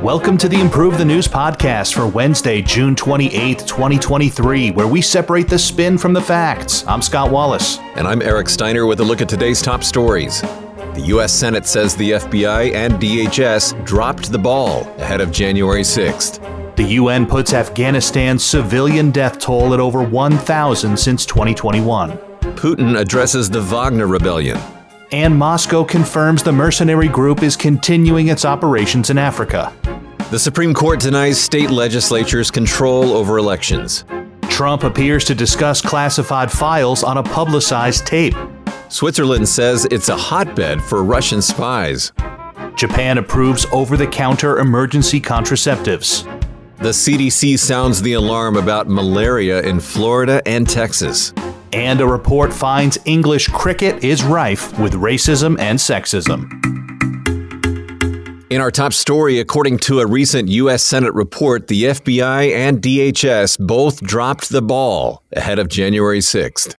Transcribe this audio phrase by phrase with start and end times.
[0.00, 5.48] Welcome to the Improve the News podcast for Wednesday, June 28th, 2023, where we separate
[5.48, 6.86] the spin from the facts.
[6.86, 7.78] I'm Scott Wallace.
[7.96, 10.40] And I'm Eric Steiner with a look at today's top stories.
[10.40, 11.32] The U.S.
[11.32, 16.76] Senate says the FBI and DHS dropped the ball ahead of January 6th.
[16.76, 22.31] The UN puts Afghanistan's civilian death toll at over 1,000 since 2021.
[22.56, 24.58] Putin addresses the Wagner Rebellion
[25.12, 29.72] and Moscow confirms the mercenary group is continuing its operations in Africa.
[30.30, 34.06] The Supreme Court denies state legislatures control over elections.
[34.48, 38.34] Trump appears to discuss classified files on a publicized tape.
[38.88, 42.12] Switzerland says it's a hotbed for Russian spies.
[42.74, 46.24] Japan approves over the counter emergency contraceptives.
[46.78, 51.32] The CDC sounds the alarm about malaria in Florida and Texas.
[51.72, 56.50] And a report finds English cricket is rife with racism and sexism.
[58.52, 60.82] In our top story, according to a recent U.S.
[60.82, 66.74] Senate report, the FBI and DHS both dropped the ball ahead of January 6th.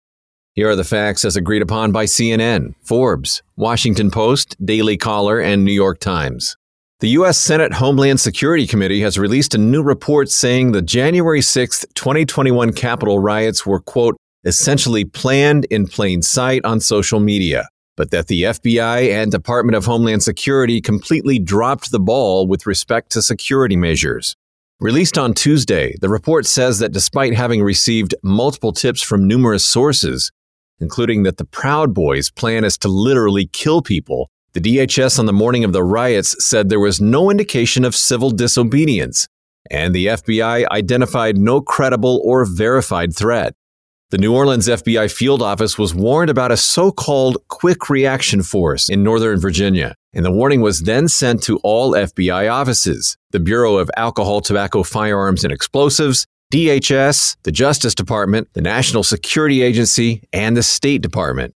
[0.52, 5.64] Here are the facts as agreed upon by CNN, Forbes, Washington Post, Daily Caller, and
[5.64, 6.58] New York Times.
[7.00, 7.38] The U.S.
[7.38, 13.18] Senate Homeland Security Committee has released a new report saying the January 6th, 2021 Capitol
[13.18, 19.10] riots were, quote, essentially planned in plain sight on social media, but that the FBI
[19.10, 24.36] and Department of Homeland Security completely dropped the ball with respect to security measures.
[24.80, 30.32] Released on Tuesday, the report says that despite having received multiple tips from numerous sources,
[30.80, 35.32] including that the Proud Boys' plan is to literally kill people, the DHS on the
[35.32, 39.28] morning of the riots said there was no indication of civil disobedience,
[39.70, 43.54] and the FBI identified no credible or verified threat.
[44.12, 48.90] The New Orleans FBI field office was warned about a so called quick reaction force
[48.90, 53.78] in Northern Virginia, and the warning was then sent to all FBI offices the Bureau
[53.78, 60.58] of Alcohol, Tobacco, Firearms, and Explosives, DHS, the Justice Department, the National Security Agency, and
[60.58, 61.54] the State Department.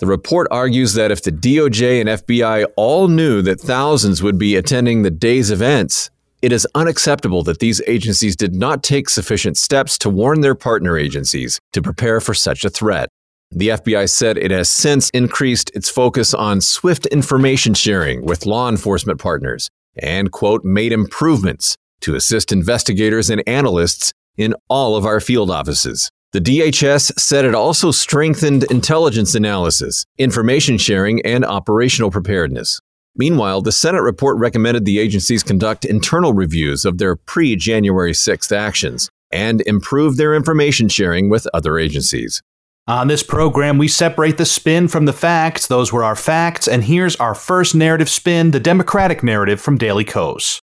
[0.00, 4.56] The report argues that if the DOJ and FBI all knew that thousands would be
[4.56, 6.10] attending the day's events,
[6.42, 10.96] it is unacceptable that these agencies did not take sufficient steps to warn their partner
[10.96, 13.08] agencies to prepare for such a threat.
[13.50, 18.68] The FBI said it has since increased its focus on swift information sharing with law
[18.68, 25.20] enforcement partners and, quote, made improvements to assist investigators and analysts in all of our
[25.20, 26.10] field offices.
[26.32, 32.78] The DHS said it also strengthened intelligence analysis, information sharing, and operational preparedness.
[33.16, 38.56] Meanwhile, the Senate report recommended the agencies conduct internal reviews of their pre January 6th
[38.56, 42.42] actions and improve their information sharing with other agencies.
[42.86, 45.66] On this program, we separate the spin from the facts.
[45.66, 50.04] Those were our facts, and here's our first narrative spin the Democratic narrative from Daily
[50.04, 50.60] Kos.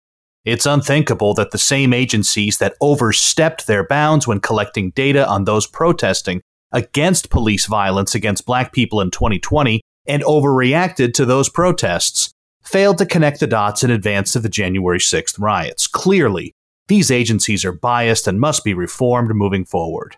[0.45, 5.67] It's unthinkable that the same agencies that overstepped their bounds when collecting data on those
[5.67, 6.43] protesting
[6.73, 12.32] against police violence against black people in 2020 and overreacted to those protests,
[12.63, 15.87] failed to connect the dots in advance of the January 6th riots.
[15.87, 16.55] Clearly,
[16.89, 20.17] these agencies are biased and must be reformed moving forward.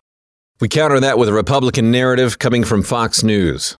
[0.60, 3.76] We counter that with a Republican narrative coming from Fox News.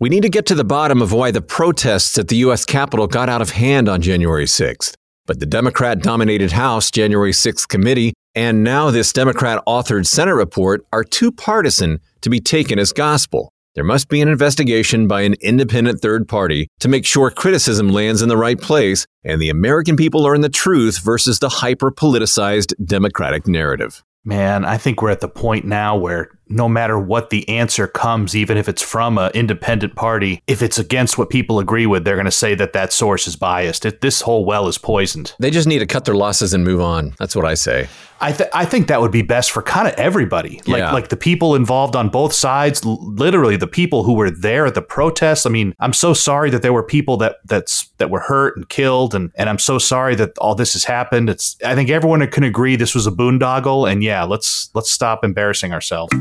[0.00, 2.64] We need to get to the bottom of why the protests at the U.S.
[2.64, 4.94] Capitol got out of hand on January 6th.
[5.26, 10.84] But the Democrat dominated House January 6th committee and now this Democrat authored Senate report
[10.92, 13.52] are too partisan to be taken as gospel.
[13.74, 18.22] There must be an investigation by an independent third party to make sure criticism lands
[18.22, 22.72] in the right place and the American people learn the truth versus the hyper politicized
[22.84, 24.04] Democratic narrative.
[24.24, 28.36] Man, I think we're at the point now where no matter what the answer comes,
[28.36, 32.16] even if it's from an independent party, if it's against what people agree with, they're
[32.16, 33.84] going to say that that source is biased.
[33.84, 35.34] It, this whole well is poisoned.
[35.38, 37.14] They just need to cut their losses and move on.
[37.18, 37.88] That's what I say.
[38.20, 40.62] I, th- I think that would be best for kind of everybody.
[40.66, 40.92] Like yeah.
[40.92, 44.82] like the people involved on both sides, literally the people who were there at the
[44.82, 45.44] protests.
[45.44, 48.68] I mean, I'm so sorry that there were people that that's that were hurt and
[48.68, 51.28] killed, and and I'm so sorry that all this has happened.
[51.28, 55.24] It's I think everyone can agree this was a boondoggle, and yeah, let's let's stop
[55.24, 56.14] embarrassing ourselves.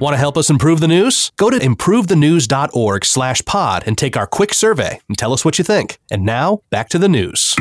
[0.00, 1.30] Want to help us improve the news?
[1.36, 5.64] Go to improvethenews.org slash pod and take our quick survey and tell us what you
[5.64, 5.98] think.
[6.10, 7.54] And now, back to the news.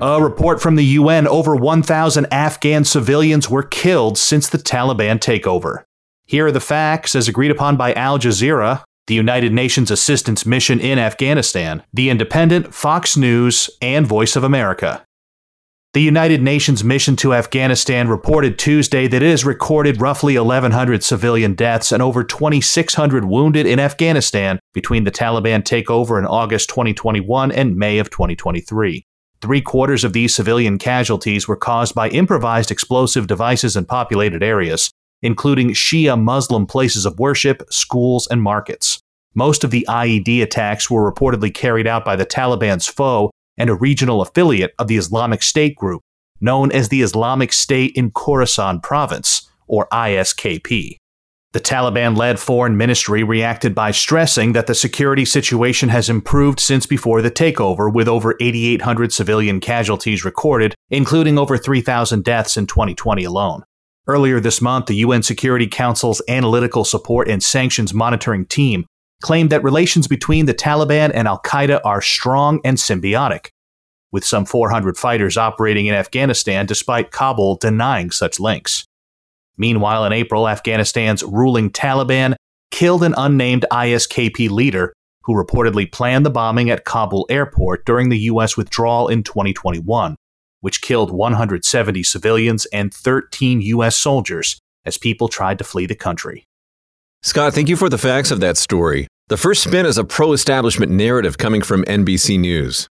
[0.00, 5.84] A report from the UN over 1,000 Afghan civilians were killed since the Taliban takeover.
[6.26, 10.78] Here are the facts as agreed upon by Al Jazeera, the United Nations Assistance Mission
[10.78, 15.04] in Afghanistan, The Independent, Fox News, and Voice of America.
[15.92, 21.54] The United Nations mission to Afghanistan reported Tuesday that it has recorded roughly 1,100 civilian
[21.54, 27.74] deaths and over 2,600 wounded in Afghanistan between the Taliban takeover in August 2021 and
[27.74, 29.04] May of 2023.
[29.42, 34.92] Three quarters of these civilian casualties were caused by improvised explosive devices in populated areas,
[35.22, 39.00] including Shia Muslim places of worship, schools, and markets.
[39.34, 43.74] Most of the IED attacks were reportedly carried out by the Taliban's foe and a
[43.74, 46.00] regional affiliate of the Islamic State group,
[46.40, 50.96] known as the Islamic State in Khorasan Province, or ISKP.
[51.52, 56.86] The Taliban led foreign ministry reacted by stressing that the security situation has improved since
[56.86, 63.24] before the takeover, with over 8,800 civilian casualties recorded, including over 3,000 deaths in 2020
[63.24, 63.62] alone.
[64.06, 68.86] Earlier this month, the UN Security Council's Analytical Support and Sanctions Monitoring Team
[69.22, 73.48] claimed that relations between the Taliban and Al Qaeda are strong and symbiotic,
[74.12, 78.84] with some 400 fighters operating in Afghanistan despite Kabul denying such links.
[79.56, 82.34] Meanwhile, in April, Afghanistan's ruling Taliban
[82.70, 84.92] killed an unnamed ISKP leader
[85.24, 88.56] who reportedly planned the bombing at Kabul airport during the U.S.
[88.56, 90.16] withdrawal in 2021,
[90.60, 93.96] which killed 170 civilians and 13 U.S.
[93.96, 96.44] soldiers as people tried to flee the country.
[97.22, 99.06] Scott, thank you for the facts of that story.
[99.28, 102.88] The first spin is a pro establishment narrative coming from NBC News.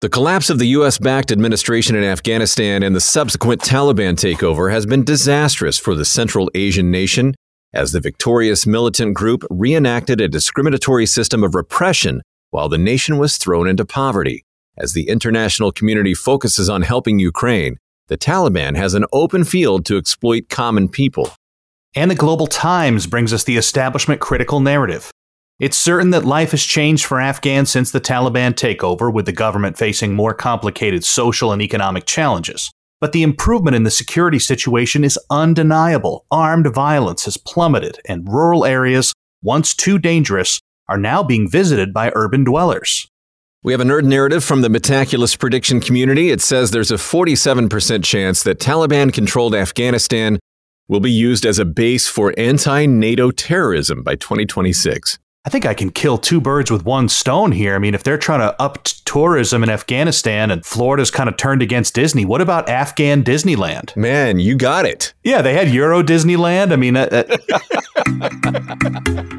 [0.00, 0.98] The collapse of the U.S.
[0.98, 6.50] backed administration in Afghanistan and the subsequent Taliban takeover has been disastrous for the Central
[6.56, 7.36] Asian nation,
[7.72, 12.20] as the victorious militant group reenacted a discriminatory system of repression
[12.50, 14.44] while the nation was thrown into poverty.
[14.76, 17.76] As the international community focuses on helping Ukraine,
[18.08, 21.30] the Taliban has an open field to exploit common people.
[21.98, 25.10] And the Global Times brings us the establishment critical narrative.
[25.58, 29.76] It's certain that life has changed for Afghans since the Taliban takeover, with the government
[29.76, 32.70] facing more complicated social and economic challenges.
[33.00, 36.24] But the improvement in the security situation is undeniable.
[36.30, 39.12] Armed violence has plummeted, and rural areas,
[39.42, 43.08] once too dangerous, are now being visited by urban dwellers.
[43.64, 46.30] We have a nerd narrative from the Metaculus prediction community.
[46.30, 50.38] It says there's a 47% chance that Taliban controlled Afghanistan
[50.88, 55.18] will be used as a base for anti NATO terrorism by 2026.
[55.44, 57.74] I think I can kill two birds with one stone here.
[57.74, 61.62] I mean, if they're trying to up tourism in Afghanistan and Florida's kind of turned
[61.62, 63.96] against Disney, what about Afghan Disneyland?
[63.96, 65.14] Man, you got it.
[65.22, 66.72] Yeah, they had Euro Disneyland.
[66.72, 67.24] I mean, uh, uh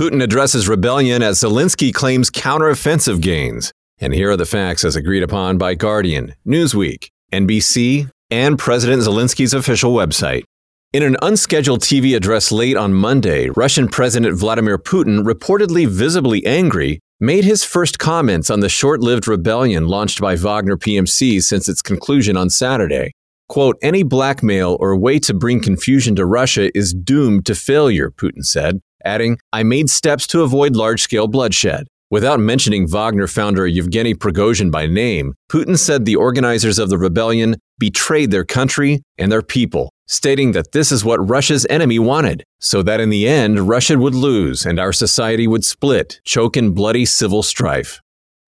[0.00, 3.72] Putin addresses rebellion as Zelensky claims counteroffensive gains.
[3.98, 9.54] And here are the facts as agreed upon by Guardian, Newsweek, NBC, and President Zelensky's
[9.54, 10.44] official website.
[10.92, 16.98] In an unscheduled TV address late on Monday, Russian President Vladimir Putin, reportedly visibly angry,
[17.20, 21.82] made his first comments on the short lived rebellion launched by Wagner PMC since its
[21.82, 23.12] conclusion on Saturday.
[23.48, 28.44] Quote, any blackmail or way to bring confusion to Russia is doomed to failure, Putin
[28.44, 31.86] said, adding, I made steps to avoid large scale bloodshed.
[32.10, 37.54] Without mentioning Wagner founder Yevgeny Prigozhin by name, Putin said the organizers of the rebellion
[37.78, 42.82] betrayed their country and their people, stating that this is what Russia's enemy wanted, so
[42.82, 47.06] that in the end Russia would lose and our society would split, choke in bloody
[47.06, 48.00] civil strife.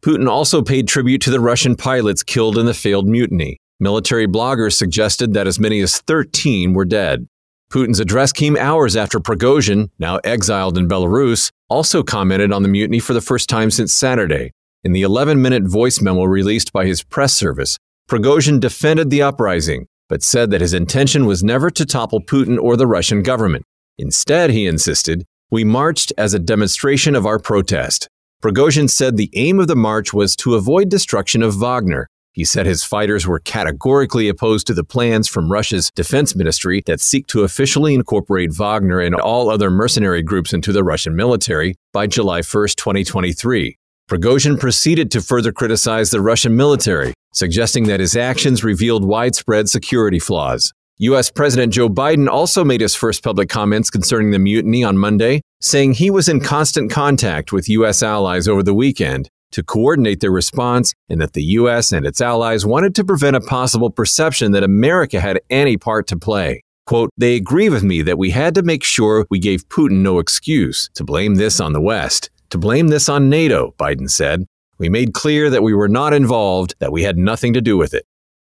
[0.05, 3.59] Putin also paid tribute to the Russian pilots killed in the failed mutiny.
[3.79, 7.29] Military bloggers suggested that as many as 13 were dead.
[7.73, 12.99] Putin's address came hours after Prigozhin, now exiled in Belarus, also commented on the mutiny
[12.99, 14.53] for the first time since Saturday.
[14.85, 17.79] In the 11 minute voice memo released by his press service,
[18.11, 22.77] Prigozhin defended the uprising, but said that his intention was never to topple Putin or
[22.77, 23.65] the Russian government.
[23.97, 28.07] Instead, he insisted, we marched as a demonstration of our protest.
[28.43, 32.65] Prigozhin said the aim of the march was to avoid destruction of Wagner, he said
[32.65, 37.43] his fighters were categorically opposed to the plans from Russia's defense ministry that seek to
[37.43, 42.43] officially incorporate Wagner and all other mercenary groups into the Russian military by July 1,
[42.43, 43.77] 2023.
[44.09, 50.19] Prigozhin proceeded to further criticize the Russian military, suggesting that his actions revealed widespread security
[50.19, 50.73] flaws.
[50.99, 51.31] U.S.
[51.31, 55.95] President Joe Biden also made his first public comments concerning the mutiny on Monday, saying
[55.95, 58.03] he was in constant contact with U.S.
[58.03, 61.93] allies over the weekend to coordinate their response and that the U.S.
[61.93, 66.17] and its allies wanted to prevent a possible perception that America had any part to
[66.17, 66.63] play.
[66.87, 70.19] Quote, they agree with me that we had to make sure we gave Putin no
[70.19, 74.47] excuse to blame this on the West, to blame this on NATO, Biden said.
[74.79, 77.95] We made clear that we were not involved, that we had nothing to do with
[77.95, 78.05] it.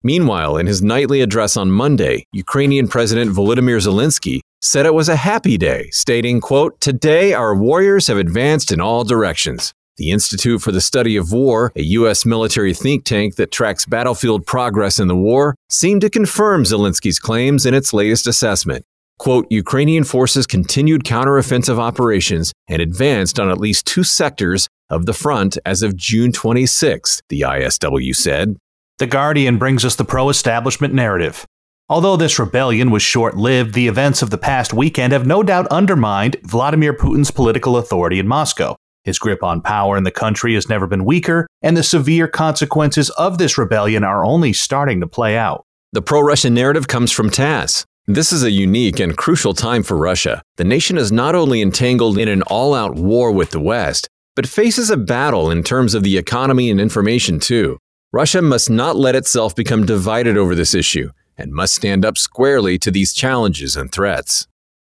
[0.03, 5.15] Meanwhile, in his nightly address on Monday, Ukrainian President Volodymyr Zelensky said it was a
[5.15, 9.73] happy day, stating, quote, Today our warriors have advanced in all directions.
[9.97, 12.25] The Institute for the Study of War, a U.S.
[12.25, 17.65] military think tank that tracks battlefield progress in the war, seemed to confirm Zelensky's claims
[17.65, 18.85] in its latest assessment.
[19.19, 25.13] Quote, Ukrainian forces continued counteroffensive operations and advanced on at least two sectors of the
[25.13, 28.57] front as of June 26, the ISW said.
[28.97, 31.45] The Guardian brings us the pro establishment narrative.
[31.89, 35.67] Although this rebellion was short lived, the events of the past weekend have no doubt
[35.67, 38.75] undermined Vladimir Putin's political authority in Moscow.
[39.03, 43.09] His grip on power in the country has never been weaker, and the severe consequences
[43.11, 45.65] of this rebellion are only starting to play out.
[45.93, 47.85] The pro Russian narrative comes from TASS.
[48.07, 50.41] This is a unique and crucial time for Russia.
[50.57, 54.47] The nation is not only entangled in an all out war with the West, but
[54.47, 57.77] faces a battle in terms of the economy and information, too.
[58.13, 62.77] Russia must not let itself become divided over this issue and must stand up squarely
[62.77, 64.47] to these challenges and threats.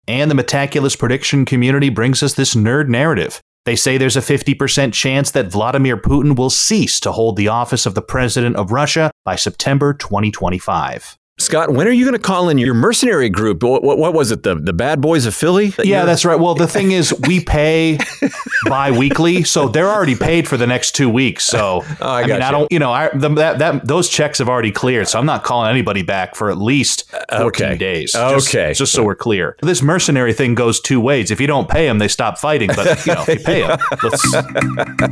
[0.08, 3.42] And the Metaculus prediction community brings us this nerd narrative.
[3.66, 7.86] They say there's a 50% chance that Vladimir Putin will cease to hold the office
[7.86, 11.18] of the president of Russia by September 2025.
[11.52, 13.62] Scott, when are you going to call in your mercenary group?
[13.62, 14.44] What, what, what was it?
[14.44, 15.72] The the Bad Boys of Philly?
[15.72, 16.40] That yeah, that's right.
[16.40, 18.00] Well, the thing is, we pay
[18.68, 21.44] bi-weekly, so they're already paid for the next two weeks.
[21.44, 22.42] So oh, I, I mean, you.
[22.42, 25.26] I don't, you know, I, the, that that those checks have already cleared, so I'm
[25.26, 27.78] not calling anybody back for at least uh, 14 okay.
[27.78, 28.14] days.
[28.14, 29.58] Just, okay, just so we're clear.
[29.62, 31.32] This mercenary thing goes two ways.
[31.32, 32.70] If you don't pay them, they stop fighting.
[32.74, 34.24] But you know, if you pay them, let's,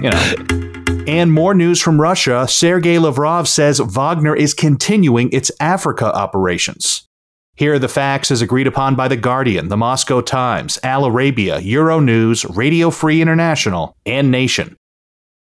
[0.01, 0.85] you know.
[1.09, 2.47] And more news from Russia.
[2.47, 7.07] Sergei Lavrov says Wagner is continuing its Africa operations.
[7.55, 11.61] Here are the facts as agreed upon by The Guardian, The Moscow Times, Al Arabiya,
[11.61, 14.75] Euronews, Radio Free International, and Nation.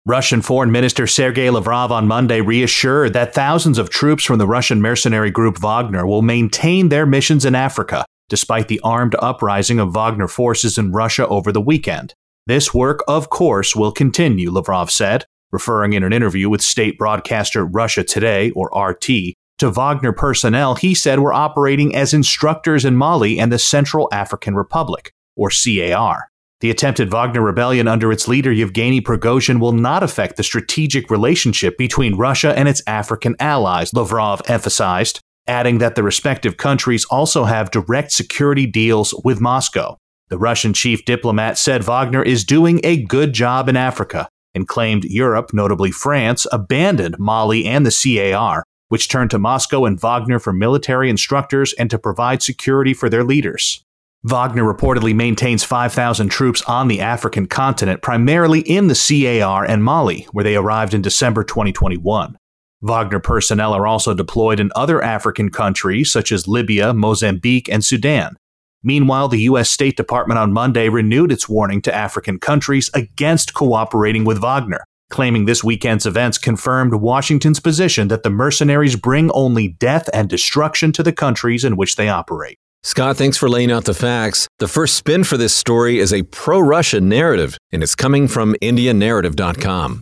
[0.06, 4.80] Russian Foreign Minister Sergei Lavrov on Monday reassured that thousands of troops from the Russian
[4.80, 10.28] mercenary group Wagner will maintain their missions in Africa, despite the armed uprising of Wagner
[10.28, 12.14] forces in Russia over the weekend.
[12.46, 17.64] This work, of course, will continue, Lavrov said referring in an interview with state broadcaster
[17.64, 23.38] Russia Today, or RT, to Wagner personnel he said were operating as instructors in Mali
[23.38, 26.28] and the Central African Republic, or CAR.
[26.60, 31.78] The attempted Wagner rebellion under its leader Yevgeny Prigozhin will not affect the strategic relationship
[31.78, 37.70] between Russia and its African allies, Lavrov emphasized, adding that the respective countries also have
[37.70, 39.96] direct security deals with Moscow.
[40.30, 45.04] The Russian chief diplomat said Wagner is doing a good job in Africa, and claimed
[45.04, 50.52] Europe, notably France, abandoned Mali and the CAR, which turned to Moscow and Wagner for
[50.52, 53.84] military instructors and to provide security for their leaders.
[54.24, 58.94] Wagner reportedly maintains 5,000 troops on the African continent, primarily in the
[59.40, 62.36] CAR and Mali, where they arrived in December 2021.
[62.80, 68.36] Wagner personnel are also deployed in other African countries such as Libya, Mozambique, and Sudan,
[68.82, 69.70] Meanwhile, the U.S.
[69.70, 75.44] State Department on Monday renewed its warning to African countries against cooperating with Wagner, claiming
[75.44, 81.02] this weekend's events confirmed Washington's position that the mercenaries bring only death and destruction to
[81.02, 82.58] the countries in which they operate.
[82.84, 84.46] Scott, thanks for laying out the facts.
[84.60, 88.54] The first spin for this story is a pro Russian narrative, and it's coming from
[88.62, 90.00] IndiaNarrative.com.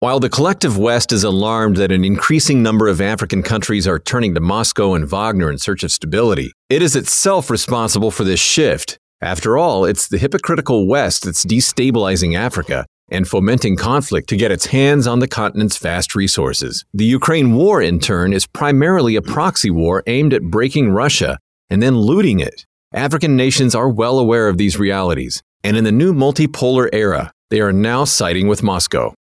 [0.00, 4.34] While the collective West is alarmed that an increasing number of African countries are turning
[4.34, 8.98] to Moscow and Wagner in search of stability, it is itself responsible for this shift.
[9.20, 14.64] After all, it's the hypocritical West that's destabilizing Africa and fomenting conflict to get its
[14.64, 16.86] hands on the continent's vast resources.
[16.94, 21.36] The Ukraine war, in turn, is primarily a proxy war aimed at breaking Russia
[21.68, 22.64] and then looting it.
[22.94, 27.60] African nations are well aware of these realities, and in the new multipolar era, they
[27.60, 29.12] are now siding with Moscow.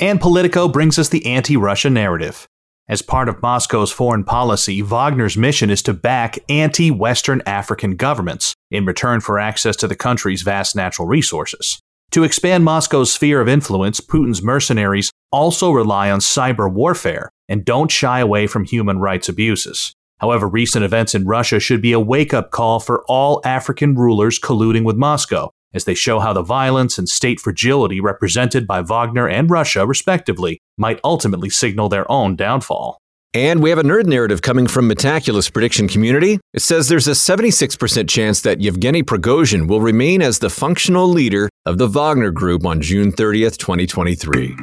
[0.00, 2.46] And Politico brings us the anti Russia narrative.
[2.88, 8.54] As part of Moscow's foreign policy, Wagner's mission is to back anti Western African governments
[8.70, 11.80] in return for access to the country's vast natural resources.
[12.12, 17.90] To expand Moscow's sphere of influence, Putin's mercenaries also rely on cyber warfare and don't
[17.90, 19.92] shy away from human rights abuses.
[20.18, 24.38] However, recent events in Russia should be a wake up call for all African rulers
[24.38, 29.28] colluding with Moscow as they show how the violence and state fragility represented by Wagner
[29.28, 32.98] and Russia, respectively, might ultimately signal their own downfall.
[33.34, 36.40] And we have a nerd narrative coming from Metaculus prediction community.
[36.54, 41.50] It says there's a 76% chance that Yevgeny Prigozhin will remain as the functional leader
[41.66, 44.56] of the Wagner Group on June 30th, 2023.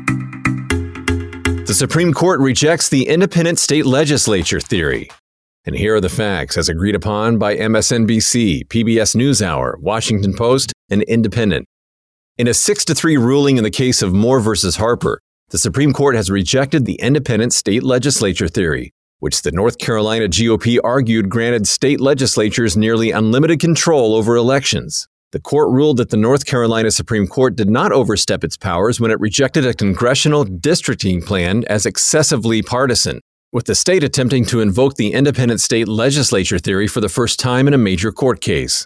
[1.65, 5.09] The Supreme Court rejects the independent state legislature theory.
[5.65, 11.01] And here are the facts as agreed upon by MSNBC, PBS NewsHour, Washington Post, and
[11.03, 11.67] Independent.
[12.37, 15.19] In a 6 to 3 ruling in the case of Moore versus Harper,
[15.49, 20.77] the Supreme Court has rejected the independent state legislature theory, which the North Carolina GOP
[20.83, 25.07] argued granted state legislatures nearly unlimited control over elections.
[25.31, 29.09] The court ruled that the North Carolina Supreme Court did not overstep its powers when
[29.09, 33.19] it rejected a congressional districting plan as excessively partisan,
[33.55, 37.69] with the state attempting to invoke the independent state legislature theory for the first time
[37.69, 38.85] in a major court case.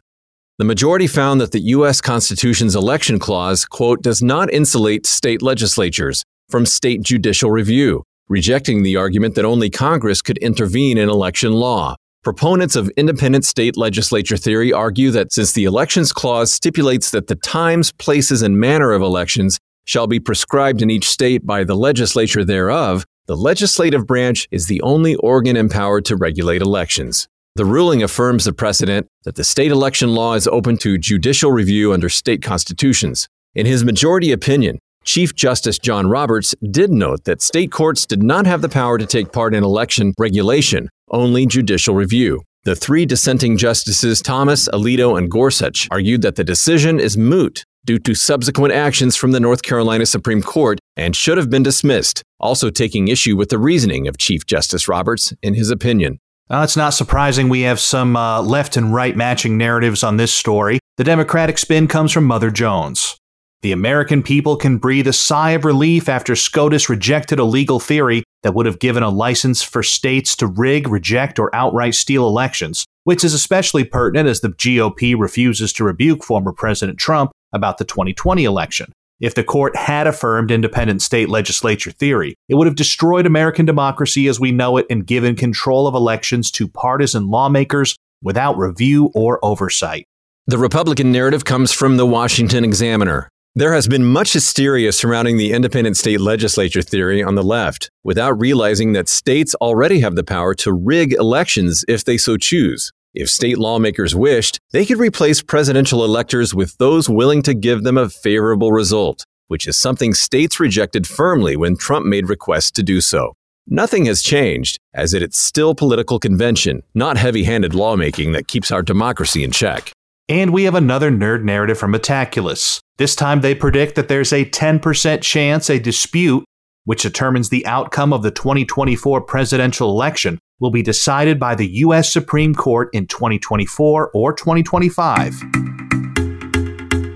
[0.59, 2.01] The majority found that the U.S.
[2.01, 8.95] Constitution's election clause, quote, does not insulate state legislatures from state judicial review, rejecting the
[8.95, 11.95] argument that only Congress could intervene in election law.
[12.23, 17.38] Proponents of independent state legislature theory argue that since the Elections Clause stipulates that the
[17.38, 22.45] times, places, and manner of elections shall be prescribed in each state by the legislature
[22.45, 27.27] thereof, the legislative branch is the only organ empowered to regulate elections.
[27.57, 31.93] The ruling affirms the precedent that the state election law is open to judicial review
[31.93, 33.29] under state constitutions.
[33.53, 38.48] In his majority opinion, Chief Justice John Roberts did note that state courts did not
[38.48, 42.41] have the power to take part in election regulation, only judicial review.
[42.63, 48.00] The three dissenting justices, Thomas, Alito, and Gorsuch, argued that the decision is moot due
[48.00, 52.69] to subsequent actions from the North Carolina Supreme Court and should have been dismissed, also
[52.69, 56.19] taking issue with the reasoning of Chief Justice Roberts in his opinion.
[56.50, 60.33] Uh, it's not surprising we have some uh, left and right matching narratives on this
[60.33, 60.79] story.
[60.98, 63.17] The Democratic spin comes from Mother Jones.
[63.62, 68.24] The American people can breathe a sigh of relief after SCOTUS rejected a legal theory
[68.41, 72.86] that would have given a license for states to rig, reject, or outright steal elections,
[73.03, 77.85] which is especially pertinent as the GOP refuses to rebuke former President Trump about the
[77.85, 78.91] 2020 election.
[79.19, 84.27] If the court had affirmed independent state legislature theory, it would have destroyed American democracy
[84.27, 89.43] as we know it and given control of elections to partisan lawmakers without review or
[89.43, 90.05] oversight.
[90.47, 93.29] The Republican narrative comes from the Washington Examiner.
[93.55, 98.39] There has been much hysteria surrounding the independent state legislature theory on the left, without
[98.39, 102.91] realizing that states already have the power to rig elections if they so choose.
[103.13, 107.97] If state lawmakers wished, they could replace presidential electors with those willing to give them
[107.97, 113.01] a favorable result, which is something states rejected firmly when Trump made requests to do
[113.01, 113.33] so.
[113.65, 118.71] Nothing has changed, as it is still political convention, not heavy handed lawmaking that keeps
[118.71, 119.91] our democracy in check.
[120.27, 122.79] And we have another nerd narrative from Metaculus.
[122.99, 126.45] This time they predict that there's a 10% chance a dispute,
[126.86, 132.12] which determines the outcome of the 2024 presidential election, will be decided by the U.S.
[132.12, 135.34] Supreme Court in 2024 or 2025.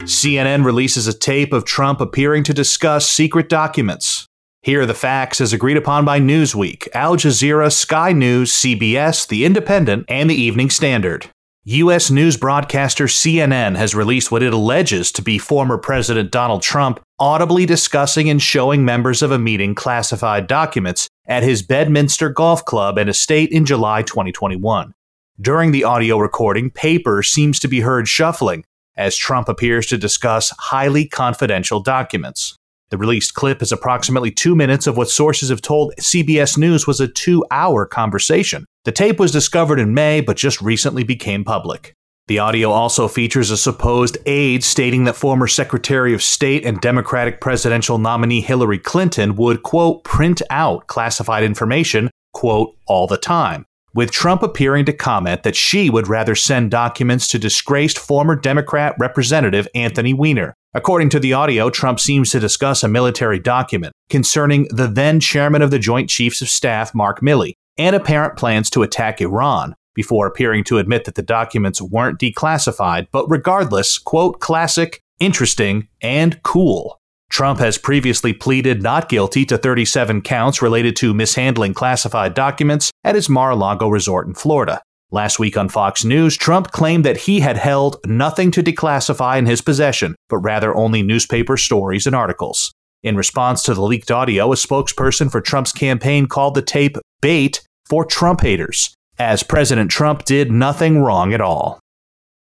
[0.03, 4.27] CNN releases a tape of Trump appearing to discuss secret documents.
[4.61, 9.43] Here are the facts as agreed upon by Newsweek, Al Jazeera, Sky News, CBS, The
[9.43, 11.29] Independent, and The Evening Standard.
[11.65, 12.11] U.S.
[12.11, 17.65] news broadcaster CNN has released what it alleges to be former President Donald Trump audibly
[17.65, 23.09] discussing and showing members of a meeting classified documents at his Bedminster Golf Club and
[23.09, 24.93] estate in July 2021.
[25.41, 30.53] During the audio recording, paper seems to be heard shuffling as Trump appears to discuss
[30.59, 32.57] highly confidential documents.
[32.89, 36.99] The released clip is approximately two minutes of what sources have told CBS News was
[36.99, 38.65] a two hour conversation.
[38.85, 41.95] The tape was discovered in May, but just recently became public.
[42.27, 47.41] The audio also features a supposed aide stating that former Secretary of State and Democratic
[47.41, 54.11] presidential nominee Hillary Clinton would, quote, print out classified information, quote, all the time with
[54.11, 59.67] Trump appearing to comment that she would rather send documents to disgraced former Democrat Representative
[59.75, 60.53] Anthony Weiner.
[60.73, 65.61] According to the audio, Trump seems to discuss a military document concerning the then chairman
[65.61, 70.27] of the Joint Chiefs of Staff, Mark Milley, and apparent plans to attack Iran, before
[70.27, 76.99] appearing to admit that the documents weren't declassified, but regardless, quote, classic, interesting, and cool.
[77.29, 83.15] Trump has previously pleaded not guilty to 37 counts related to mishandling classified documents at
[83.15, 84.81] his Mar a Lago resort in Florida.
[85.11, 89.45] Last week on Fox News, Trump claimed that he had held nothing to declassify in
[89.45, 92.73] his possession, but rather only newspaper stories and articles.
[93.03, 97.61] In response to the leaked audio, a spokesperson for Trump's campaign called the tape bait
[97.87, 101.79] for Trump haters, as President Trump did nothing wrong at all.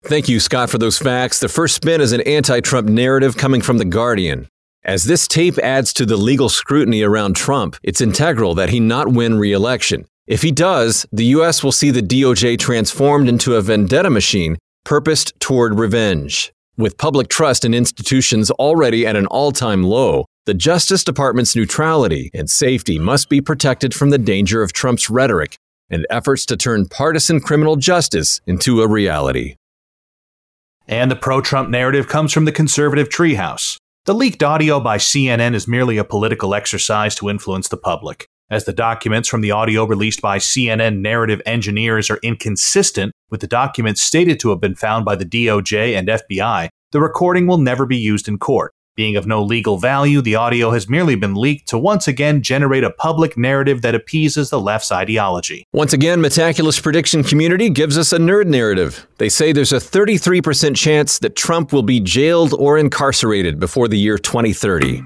[0.04, 1.42] Thank you, Scott, for those facts.
[1.42, 4.48] The first spin is an anti Trump narrative coming from The Guardian.
[4.86, 9.10] As this tape adds to the legal scrutiny around Trump, it's integral that he not
[9.10, 10.06] win re election.
[10.26, 11.63] If he does, the U.S.
[11.63, 16.54] will see the DOJ transformed into a vendetta machine purposed toward revenge.
[16.78, 22.32] With public trust in institutions already at an all time low, the Justice Department's neutrality
[22.34, 25.58] and safety must be protected from the danger of Trump's rhetoric
[25.89, 29.56] and efforts to turn partisan criminal justice into a reality.
[30.88, 33.78] And the pro Trump narrative comes from the conservative treehouse.
[34.06, 38.28] The leaked audio by CNN is merely a political exercise to influence the public.
[38.49, 43.47] As the documents from the audio released by CNN narrative engineers are inconsistent with the
[43.47, 47.86] documents stated to have been found by the DOJ and FBI, the recording will never
[47.86, 48.73] be used in court.
[48.95, 52.84] Being of no legal value, the audio has merely been leaked to once again generate
[52.84, 55.65] a public narrative that appeases the left's ideology.
[55.71, 59.08] Once again, Metaculus prediction community gives us a nerd narrative.
[59.17, 63.97] They say there's a 33% chance that Trump will be jailed or incarcerated before the
[63.97, 65.02] year 2030.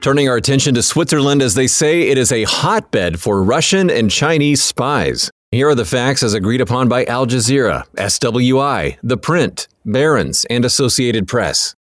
[0.00, 4.10] Turning our attention to Switzerland, as they say, it is a hotbed for Russian and
[4.10, 5.30] Chinese spies.
[5.54, 10.64] Here are the facts as agreed upon by Al Jazeera, SWI, The Print, Barron's, and
[10.64, 11.76] Associated Press.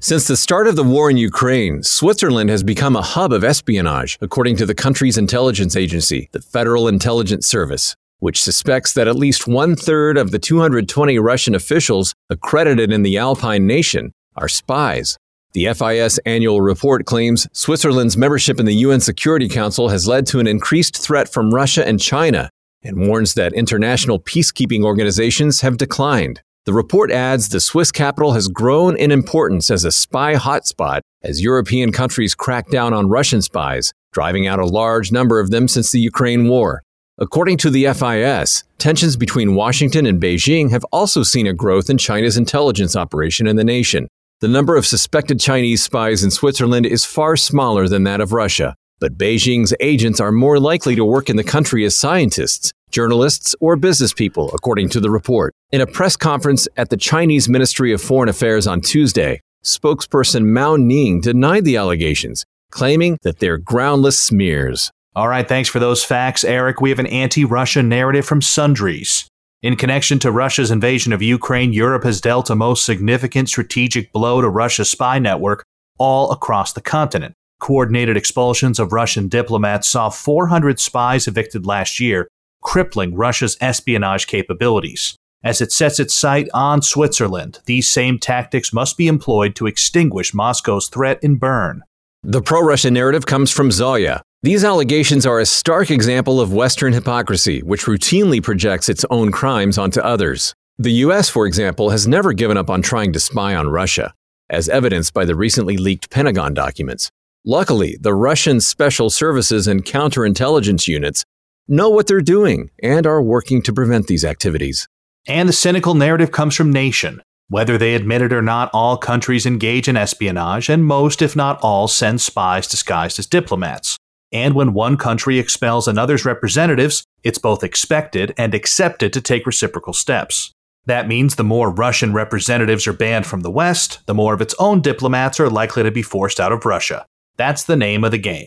[0.00, 4.16] Since the start of the war in Ukraine, Switzerland has become a hub of espionage,
[4.20, 9.48] according to the country's intelligence agency, the Federal Intelligence Service, which suspects that at least
[9.48, 15.18] one third of the 220 Russian officials accredited in the Alpine nation are spies.
[15.52, 20.38] The FIS annual report claims Switzerland's membership in the UN Security Council has led to
[20.38, 22.50] an increased threat from Russia and China
[22.82, 26.42] and warns that international peacekeeping organizations have declined.
[26.66, 31.42] The report adds the Swiss capital has grown in importance as a spy hotspot as
[31.42, 35.90] European countries crack down on Russian spies, driving out a large number of them since
[35.90, 36.82] the Ukraine war.
[37.18, 41.98] According to the FIS, tensions between Washington and Beijing have also seen a growth in
[41.98, 44.08] China's intelligence operation in the nation.
[44.40, 48.74] The number of suspected Chinese spies in Switzerland is far smaller than that of Russia,
[49.00, 53.76] but Beijing's agents are more likely to work in the country as scientists, journalists, or
[53.76, 55.54] business people, according to the report.
[55.72, 60.76] In a press conference at the Chinese Ministry of Foreign Affairs on Tuesday, spokesperson Mao
[60.76, 64.90] Ning denied the allegations, claiming that they're groundless smears.
[65.16, 66.80] All right, thanks for those facts, Eric.
[66.80, 69.26] We have an anti Russia narrative from Sundries.
[69.62, 74.40] In connection to Russia's invasion of Ukraine, Europe has dealt a most significant strategic blow
[74.40, 75.64] to Russia's spy network
[75.98, 77.34] all across the continent.
[77.60, 82.26] Coordinated expulsions of Russian diplomats saw 400 spies evicted last year,
[82.62, 85.14] crippling Russia's espionage capabilities.
[85.44, 90.34] As it sets its sight on Switzerland, these same tactics must be employed to extinguish
[90.34, 91.82] Moscow's threat in Bern.
[92.22, 94.22] The pro Russian narrative comes from Zoya.
[94.42, 99.76] These allegations are a stark example of Western hypocrisy, which routinely projects its own crimes
[99.76, 100.54] onto others.
[100.78, 104.14] The US, for example, has never given up on trying to spy on Russia,
[104.48, 107.10] as evidenced by the recently leaked Pentagon documents.
[107.46, 111.24] Luckily, the Russian special services and counterintelligence units
[111.68, 114.86] know what they're doing and are working to prevent these activities.
[115.26, 117.22] And the cynical narrative comes from Nation.
[117.48, 121.58] Whether they admit it or not, all countries engage in espionage, and most, if not
[121.62, 123.96] all, send spies disguised as diplomats.
[124.30, 129.94] And when one country expels another's representatives, it's both expected and accepted to take reciprocal
[129.94, 130.52] steps.
[130.84, 134.54] That means the more Russian representatives are banned from the West, the more of its
[134.58, 137.06] own diplomats are likely to be forced out of Russia.
[137.40, 138.44] That's the name of the game.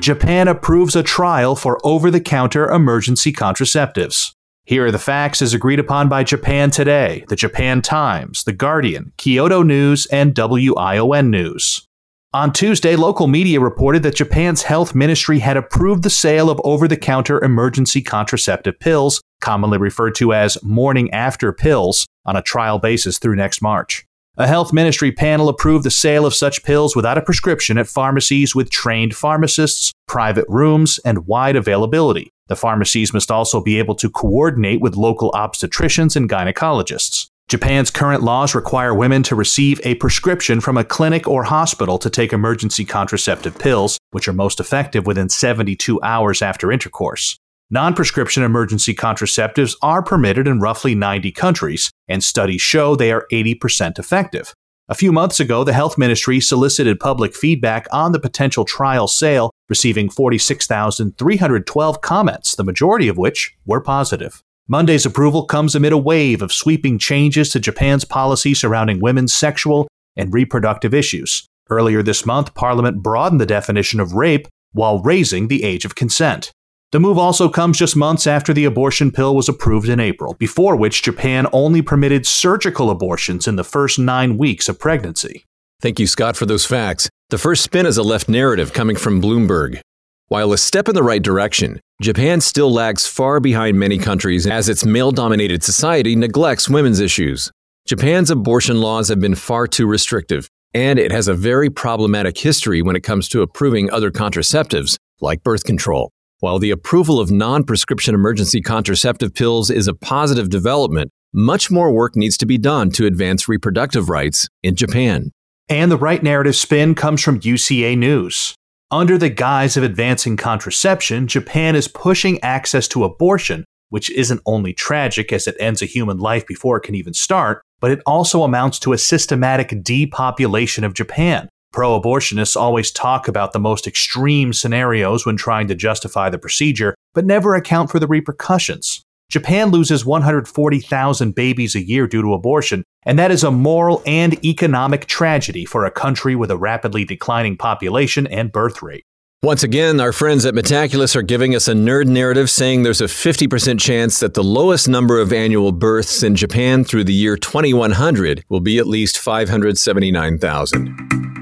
[0.00, 4.32] Japan approves a trial for over the counter emergency contraceptives.
[4.64, 9.12] Here are the facts as agreed upon by Japan Today, the Japan Times, The Guardian,
[9.18, 11.86] Kyodo News, and WION News.
[12.32, 16.88] On Tuesday, local media reported that Japan's health ministry had approved the sale of over
[16.88, 22.78] the counter emergency contraceptive pills, commonly referred to as morning after pills, on a trial
[22.78, 24.07] basis through next March.
[24.40, 28.54] A health ministry panel approved the sale of such pills without a prescription at pharmacies
[28.54, 32.30] with trained pharmacists, private rooms, and wide availability.
[32.46, 37.26] The pharmacies must also be able to coordinate with local obstetricians and gynecologists.
[37.48, 42.08] Japan's current laws require women to receive a prescription from a clinic or hospital to
[42.08, 47.40] take emergency contraceptive pills, which are most effective within 72 hours after intercourse.
[47.70, 53.26] Non prescription emergency contraceptives are permitted in roughly 90 countries, and studies show they are
[53.30, 54.54] 80% effective.
[54.88, 59.50] A few months ago, the health ministry solicited public feedback on the potential trial sale,
[59.68, 64.42] receiving 46,312 comments, the majority of which were positive.
[64.66, 69.88] Monday's approval comes amid a wave of sweeping changes to Japan's policy surrounding women's sexual
[70.16, 71.46] and reproductive issues.
[71.68, 76.50] Earlier this month, Parliament broadened the definition of rape while raising the age of consent.
[76.90, 80.74] The move also comes just months after the abortion pill was approved in April, before
[80.74, 85.44] which Japan only permitted surgical abortions in the first nine weeks of pregnancy.
[85.82, 87.10] Thank you, Scott, for those facts.
[87.28, 89.82] The first spin is a left narrative coming from Bloomberg.
[90.28, 94.70] While a step in the right direction, Japan still lags far behind many countries as
[94.70, 97.52] its male dominated society neglects women's issues.
[97.86, 102.80] Japan's abortion laws have been far too restrictive, and it has a very problematic history
[102.80, 106.10] when it comes to approving other contraceptives, like birth control.
[106.40, 111.92] While the approval of non prescription emergency contraceptive pills is a positive development, much more
[111.92, 115.32] work needs to be done to advance reproductive rights in Japan.
[115.68, 118.54] And the right narrative spin comes from UCA News.
[118.90, 124.72] Under the guise of advancing contraception, Japan is pushing access to abortion which isn't only
[124.72, 128.42] tragic as it ends a human life before it can even start, but it also
[128.42, 131.48] amounts to a systematic depopulation of Japan.
[131.72, 136.94] Pro abortionists always talk about the most extreme scenarios when trying to justify the procedure,
[137.14, 139.04] but never account for the repercussions.
[139.30, 144.42] Japan loses 140,000 babies a year due to abortion, and that is a moral and
[144.42, 149.04] economic tragedy for a country with a rapidly declining population and birth rate.
[149.42, 153.04] Once again, our friends at Metaculus are giving us a nerd narrative saying there's a
[153.04, 158.42] 50% chance that the lowest number of annual births in Japan through the year 2100
[158.48, 161.37] will be at least 579,000.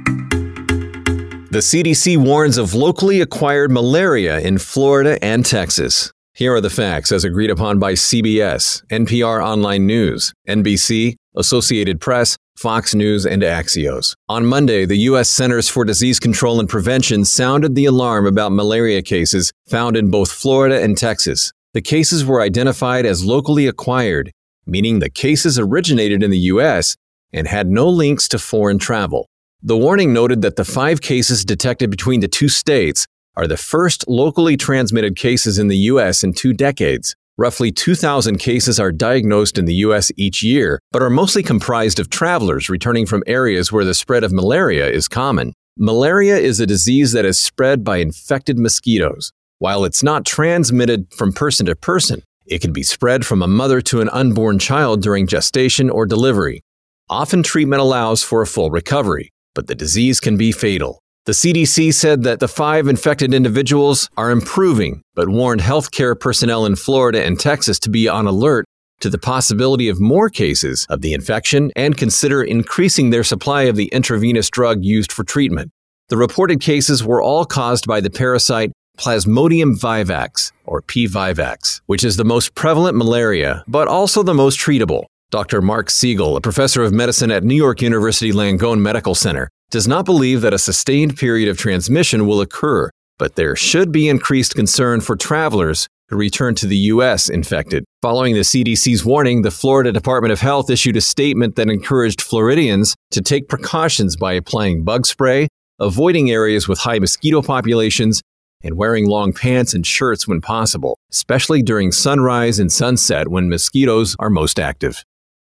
[1.57, 6.13] The CDC warns of locally acquired malaria in Florida and Texas.
[6.35, 12.37] Here are the facts as agreed upon by CBS, NPR Online News, NBC, Associated Press,
[12.59, 14.13] Fox News, and Axios.
[14.29, 15.31] On Monday, the U.S.
[15.31, 20.31] Centers for Disease Control and Prevention sounded the alarm about malaria cases found in both
[20.31, 21.53] Florida and Texas.
[21.73, 24.31] The cases were identified as locally acquired,
[24.67, 26.97] meaning the cases originated in the U.S.
[27.33, 29.27] and had no links to foreign travel.
[29.67, 34.07] The warning noted that the five cases detected between the two states are the first
[34.07, 36.23] locally transmitted cases in the U.S.
[36.23, 37.17] in two decades.
[37.37, 40.13] Roughly 2,000 cases are diagnosed in the U.S.
[40.17, 44.31] each year, but are mostly comprised of travelers returning from areas where the spread of
[44.31, 45.53] malaria is common.
[45.77, 49.33] Malaria is a disease that is spread by infected mosquitoes.
[49.59, 53.81] While it's not transmitted from person to person, it can be spread from a mother
[53.81, 56.63] to an unborn child during gestation or delivery.
[57.09, 61.01] Often treatment allows for a full recovery, but the disease can be fatal.
[61.25, 66.77] The CDC said that the five infected individuals are improving, but warned healthcare personnel in
[66.77, 68.65] Florida and Texas to be on alert
[69.01, 73.75] to the possibility of more cases of the infection and consider increasing their supply of
[73.75, 75.73] the intravenous drug used for treatment.
[76.11, 81.07] The reported cases were all caused by the parasite Plasmodium vivax, or P.
[81.07, 85.05] vivax, which is the most prevalent malaria, but also the most treatable.
[85.33, 85.61] Dr.
[85.61, 90.05] Marc Siegel, a professor of medicine at New York University Langone Medical Center, does not
[90.05, 95.01] believe that a sustained period of transmission will occur, but there should be increased concern
[95.01, 97.29] for travelers who return to the U.S.
[97.29, 97.85] infected.
[98.03, 102.95] Following the CDC's warning, the Florida Department of Health issued a statement that encouraged Floridians
[103.11, 105.49] to take precautions by applying bug spray,
[105.81, 108.23] avoiding areas with high mosquito populations,
[108.63, 114.15] and wearing long pants and shirts when possible, especially during sunrise and sunset when mosquitoes
[114.21, 115.03] are most active.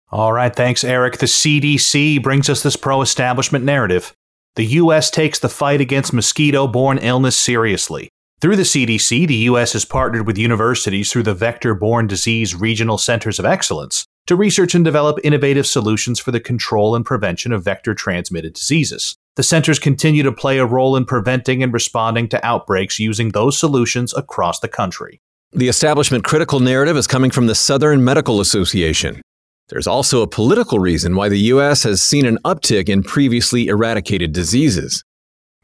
[0.09, 1.17] All right, thanks, Eric.
[1.17, 4.13] The CDC brings us this pro establishment narrative.
[4.55, 5.11] The U.S.
[5.11, 8.09] takes the fight against mosquito borne illness seriously.
[8.39, 9.73] Through the CDC, the U.S.
[9.73, 14.75] has partnered with universities through the Vector Borne Disease Regional Centers of Excellence to research
[14.75, 19.17] and develop innovative solutions for the control and prevention of vector transmitted diseases.
[19.35, 23.59] The centers continue to play a role in preventing and responding to outbreaks using those
[23.59, 25.21] solutions across the country.
[25.51, 29.21] The establishment critical narrative is coming from the Southern Medical Association.
[29.69, 31.83] There's also a political reason why the U.S.
[31.83, 35.03] has seen an uptick in previously eradicated diseases.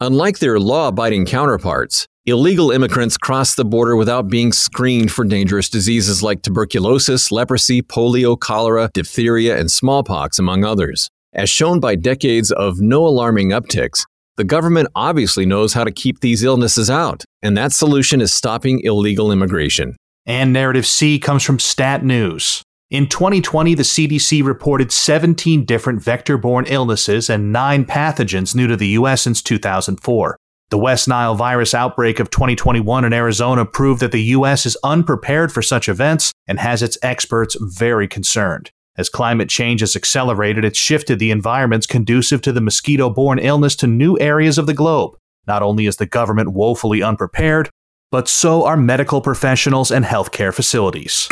[0.02, 5.70] Unlike their law abiding counterparts, illegal immigrants cross the border without being screened for dangerous
[5.70, 11.10] diseases like tuberculosis, leprosy, polio, cholera, diphtheria, and smallpox, among others.
[11.34, 16.20] As shown by decades of no alarming upticks, the government obviously knows how to keep
[16.20, 19.96] these illnesses out, and that solution is stopping illegal immigration.
[20.26, 22.64] And narrative C comes from Stat News.
[22.94, 28.78] In 2020, the CDC reported 17 different vector borne illnesses and nine pathogens new to
[28.78, 29.24] the U.S.
[29.24, 30.38] since 2004.
[30.70, 34.68] The West Nile virus outbreak of 2021 in Arizona proved that the U.S.
[34.68, 38.70] is unprepared for such events and has its experts very concerned.
[38.96, 43.76] As climate change has accelerated, it's shifted the environments conducive to the mosquito borne illness
[43.78, 45.18] to new areas of the globe.
[45.48, 47.72] Not only is the government woefully unprepared,
[48.12, 51.28] but so are medical professionals and healthcare facilities.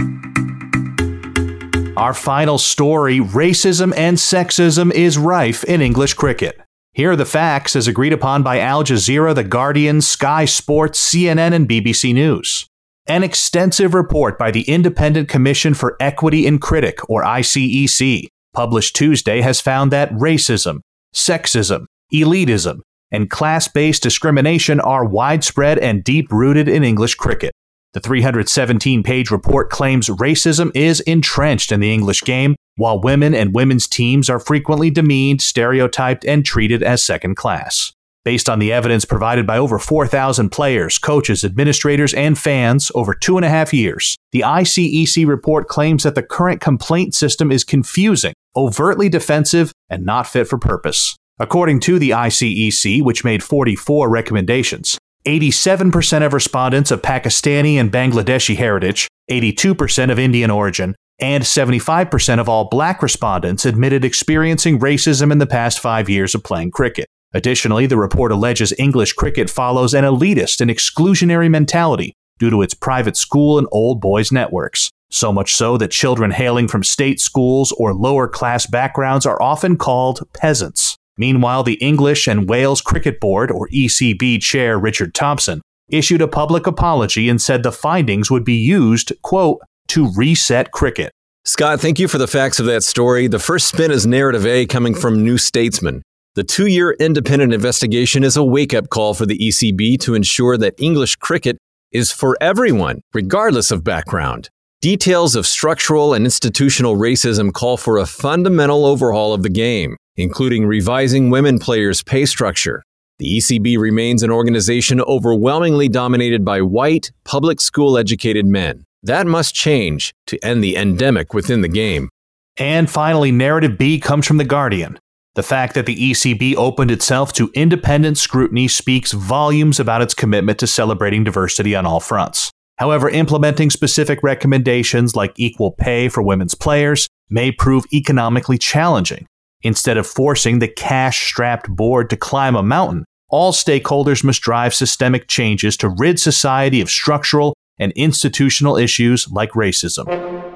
[1.97, 6.57] Our final story racism and sexism is rife in English cricket.
[6.93, 11.53] Here are the facts as agreed upon by Al Jazeera, The Guardian, Sky Sports, CNN,
[11.53, 12.65] and BBC News.
[13.07, 19.41] An extensive report by the Independent Commission for Equity in Cricket, or ICEC, published Tuesday,
[19.41, 20.79] has found that racism,
[21.13, 22.79] sexism, elitism,
[23.11, 27.51] and class based discrimination are widespread and deep rooted in English cricket.
[27.93, 33.53] The 317 page report claims racism is entrenched in the English game, while women and
[33.53, 37.91] women's teams are frequently demeaned, stereotyped, and treated as second class.
[38.23, 43.35] Based on the evidence provided by over 4,000 players, coaches, administrators, and fans over two
[43.35, 48.33] and a half years, the ICEC report claims that the current complaint system is confusing,
[48.55, 51.17] overtly defensive, and not fit for purpose.
[51.39, 58.55] According to the ICEC, which made 44 recommendations, 87% of respondents of Pakistani and Bangladeshi
[58.55, 65.37] heritage, 82% of Indian origin, and 75% of all black respondents admitted experiencing racism in
[65.37, 67.05] the past five years of playing cricket.
[67.33, 72.73] Additionally, the report alleges English cricket follows an elitist and exclusionary mentality due to its
[72.73, 74.89] private school and old boys networks.
[75.11, 79.77] So much so that children hailing from state schools or lower class backgrounds are often
[79.77, 80.90] called peasants.
[81.17, 86.67] Meanwhile, the English and Wales Cricket Board, or ECB chair Richard Thompson, issued a public
[86.67, 91.11] apology and said the findings would be used, quote, to reset cricket.
[91.43, 93.27] Scott, thank you for the facts of that story.
[93.27, 96.03] The first spin is narrative A coming from New Statesman.
[96.35, 100.57] The two year independent investigation is a wake up call for the ECB to ensure
[100.57, 101.57] that English cricket
[101.91, 104.49] is for everyone, regardless of background.
[104.81, 110.65] Details of structural and institutional racism call for a fundamental overhaul of the game, including
[110.65, 112.83] revising women players' pay structure.
[113.19, 118.83] The ECB remains an organization overwhelmingly dominated by white, public school educated men.
[119.03, 122.09] That must change to end the endemic within the game.
[122.57, 124.99] And finally, narrative B comes from The Guardian.
[125.35, 130.59] The fact that the ECB opened itself to independent scrutiny speaks volumes about its commitment
[130.59, 132.51] to celebrating diversity on all fronts.
[132.77, 139.25] However, implementing specific recommendations like equal pay for women's players may prove economically challenging.
[139.63, 144.73] Instead of forcing the cash strapped board to climb a mountain, all stakeholders must drive
[144.73, 150.50] systemic changes to rid society of structural and institutional issues like racism.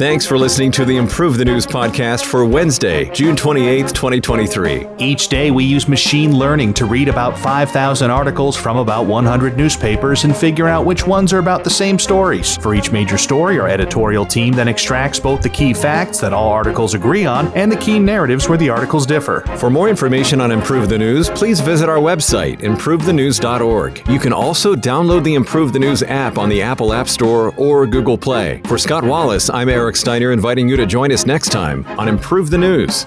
[0.00, 4.86] Thanks for listening to the Improve the News podcast for Wednesday, June 28th, 2023.
[4.96, 10.24] Each day, we use machine learning to read about 5,000 articles from about 100 newspapers
[10.24, 12.56] and figure out which ones are about the same stories.
[12.56, 16.48] For each major story, our editorial team then extracts both the key facts that all
[16.48, 19.42] articles agree on and the key narratives where the articles differ.
[19.58, 24.08] For more information on Improve the News, please visit our website, improvethenews.org.
[24.08, 27.86] You can also download the Improve the News app on the Apple App Store or
[27.86, 28.62] Google Play.
[28.64, 32.48] For Scott Wallace, I'm Eric Steiner inviting you to join us next time on Improve
[32.50, 33.06] the News.